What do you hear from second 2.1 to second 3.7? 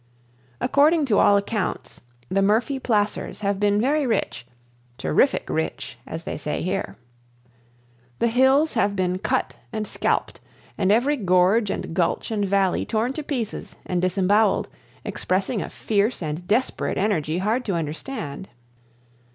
the Murphy placers have